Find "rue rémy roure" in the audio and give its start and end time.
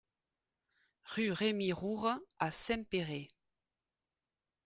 1.13-2.17